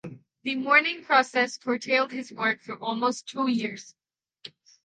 The 0.41 0.55
mourning 0.55 1.03
process 1.03 1.59
curtailed 1.59 2.11
his 2.11 2.31
work 2.31 2.63
for 2.63 2.75
almost 2.79 3.27
two 3.27 3.47
years. 3.47 3.93